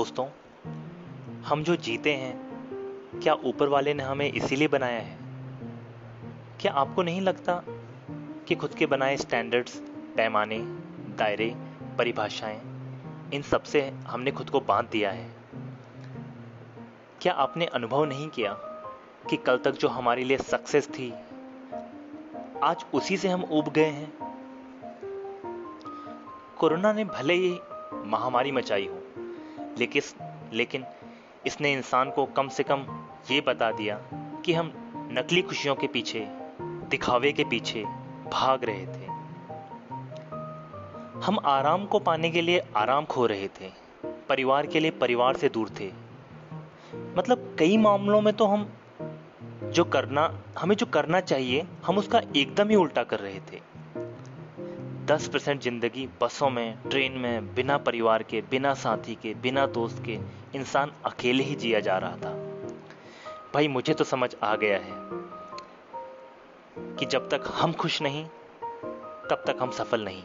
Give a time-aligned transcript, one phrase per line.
[0.00, 0.26] दोस्तों,
[1.42, 2.40] हम जो जीते हैं,
[3.22, 5.18] क्या ऊपर वाले ने हमें इसीलिए बनाया है?
[6.60, 7.62] क्या आपको नहीं लगता
[8.48, 9.76] कि खुद के बनाए स्टैंडर्ड्स
[10.16, 10.58] पैमाने,
[11.16, 11.56] दायरे,
[11.98, 12.60] परिभाषाएँ,
[13.34, 15.30] इन सबसे हमने खुद को बाँध दिया है?
[17.20, 18.52] क्या आपने अनुभव नहीं किया
[19.30, 21.14] कि कल तक जो हमारे लिए सक्सेस थी,
[22.62, 24.12] आज उसी से हम उब गए हैं?
[26.58, 27.60] कोरोना ने भले ही
[28.04, 28.99] महामारी मचाई हो
[29.78, 30.02] लेकिन
[30.52, 30.84] लेकिन
[31.46, 34.72] इसने इंसान को कम से कम ये बता दिया कि हम
[35.12, 36.26] नकली खुशियों के पीछे,
[36.60, 37.84] दिखावे के पीछे
[38.32, 39.06] भाग रहे थे।
[41.26, 43.70] हम आराम को पाने के लिए आराम खो रहे थे।
[44.04, 45.92] परिवार के लिए परिवार से दूर थे।
[47.18, 48.72] मतलब कई मामलों में तो हम
[49.62, 53.79] जो करना हमें जो करना चाहिए, हम उसका एकदम ही उल्टा कर रहे थे।
[55.10, 60.02] दस परसेंट ज़िंदगी बसों में, ट्रेन में, बिना परिवार के, बिना साथी के, बिना दोस्त
[60.04, 60.18] के
[60.54, 62.32] इंसान अकेले ही जिया जा रहा था।
[63.54, 64.92] भाई, मुझे तो समझ आ गया है
[66.96, 68.24] कि जब तक हम खुश नहीं,
[69.30, 70.22] तब तक हम सफल नहीं।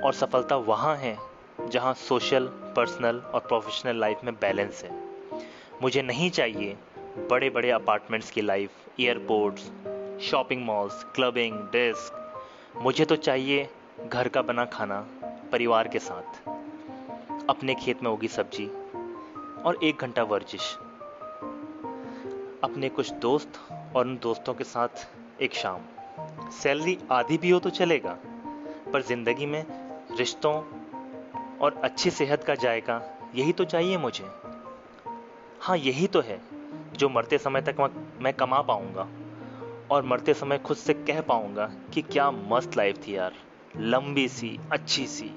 [0.00, 1.18] और सफलता वहाँ है
[1.68, 5.02] जहाँ सोशल, पर्सनल और प्रोफेशनल लाइफ में बैलेंस है।
[5.82, 6.76] मुझे नहीं चाहिए
[7.30, 9.62] बड़े बड़े अपार्टमेंट्स की life, airports,
[10.22, 12.19] shopping malls, clubbing, desk
[12.74, 13.68] मुझे तो चाहिए
[14.06, 14.96] घर का बना खाना,
[15.52, 16.48] परिवार के साथ।
[17.50, 18.66] अपने खेत में होगी सब्ज़ी
[19.64, 20.72] और एक घंटा वर्जिश।
[22.64, 23.60] अपने कुछ दोस्त
[23.96, 25.06] और उन दोस्तों के साथ
[25.42, 28.16] एक शाम। सैलरी आधी भी हो तो चलेगा,
[28.92, 29.64] पर ज़िंदगी में
[30.18, 30.54] रिश्तों
[31.58, 33.00] और अच्छी सेहत का जायका
[33.34, 34.30] यही तो चाहिए मुझे।
[35.60, 36.40] हाँ यही तो है,
[36.94, 37.90] जो मरते समय तक
[38.22, 39.08] मैं कमा पाऊँगा।
[39.90, 43.32] और मरते समय खुद से कह पाऊँगा कि क्या मस्त लाइफ थी यार।
[43.76, 45.30] लंबी सी, अच्छी सी।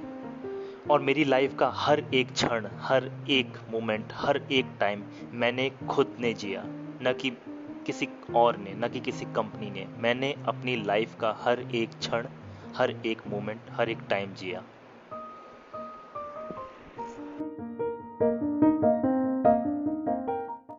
[0.90, 6.16] और मेरी लाइफ का हर एक क्षण, हर एक मोमेंट हर एक टाइम मैंने खुद
[6.20, 6.64] ने जिया।
[7.02, 7.30] न कि
[7.86, 12.28] किसी और ने, न कि किसी कंपनी ने। मैंने अपनी लाइफ का हर एक क्षण,
[12.76, 14.64] हर एक मोमेंट हर एक टाइम जिया।